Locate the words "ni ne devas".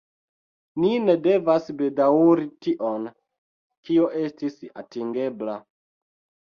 0.83-1.69